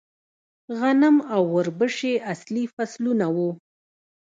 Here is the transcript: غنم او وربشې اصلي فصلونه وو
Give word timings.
غنم 0.79 1.15
او 1.33 1.41
وربشې 1.55 2.13
اصلي 2.33 2.63
فصلونه 2.75 3.27
وو 3.35 3.49